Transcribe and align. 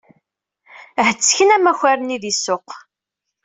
Hettken 1.07 1.49
amakar-nni 1.55 2.17
di 2.23 2.33
ssuq. 2.35 2.67